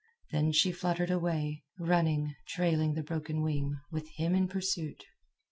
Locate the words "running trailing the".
1.77-3.03